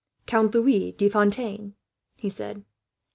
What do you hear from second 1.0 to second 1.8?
Fontaine,"